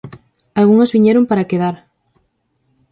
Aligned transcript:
Algunhas 0.59 0.93
viñeron 0.95 1.23
para 1.29 1.47
quedar. 1.51 1.75